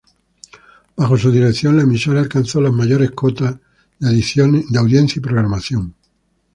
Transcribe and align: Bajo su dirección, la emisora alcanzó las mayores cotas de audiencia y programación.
Bajo 0.95 1.15
su 1.15 1.31
dirección, 1.31 1.77
la 1.77 1.83
emisora 1.83 2.19
alcanzó 2.21 2.59
las 2.59 2.73
mayores 2.73 3.11
cotas 3.11 3.55
de 3.99 4.79
audiencia 4.79 5.19
y 5.19 5.21
programación. 5.21 5.93